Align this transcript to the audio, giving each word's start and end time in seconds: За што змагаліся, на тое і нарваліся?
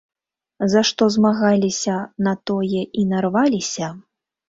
За 0.73 0.81
што 0.91 1.09
змагаліся, 1.17 1.99
на 2.29 2.35
тое 2.53 2.81
і 2.99 3.09
нарваліся? 3.15 3.97